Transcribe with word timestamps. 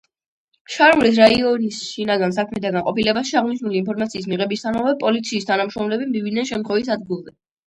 შარურის 0.75 1.17
რაიონის 1.23 1.81
შინაგან 1.89 2.33
საქმეთა 2.37 2.71
განყოფილებაში 2.77 3.37
აღნიშნული 3.43 3.79
ინფორმაციის 3.83 4.27
მიღებისთანავე, 4.33 4.95
პოლიციის 5.05 5.47
თანამშრომლები 5.53 6.11
მივიდნენ 6.17 6.51
შემთხვევის 6.55 6.91
ადგილზე. 6.99 7.37